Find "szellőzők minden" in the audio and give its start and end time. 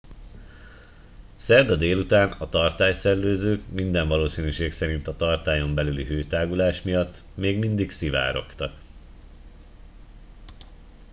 2.93-4.07